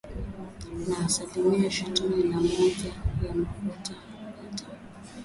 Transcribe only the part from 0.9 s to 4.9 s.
asilimia ishirini na moja kwa mafuta ya taa